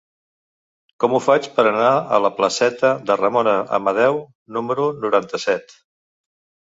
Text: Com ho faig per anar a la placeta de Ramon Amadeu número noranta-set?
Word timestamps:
Com 1.03 1.13
ho 1.13 1.19
faig 1.25 1.49
per 1.57 1.65
anar 1.71 1.91
a 2.17 2.19
la 2.25 2.33
placeta 2.39 2.93
de 3.11 3.19
Ramon 3.21 3.51
Amadeu 3.79 4.19
número 4.59 4.89
noranta-set? 5.05 5.77